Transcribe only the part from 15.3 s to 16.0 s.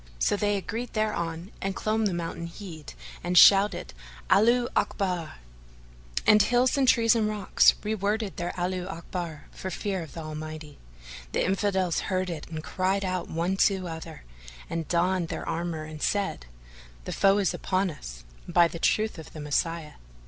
armour